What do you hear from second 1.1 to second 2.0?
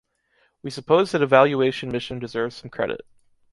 that evaluation